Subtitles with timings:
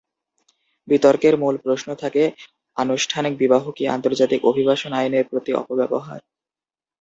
[0.87, 2.23] বিতর্কের মূল প্রশ্ন থাকে
[2.77, 6.19] আনুষ্ঠানিক বিবাহ কি আন্তর্জাতিক অভিবাসন আইনের প্রতি অপব্যবহার?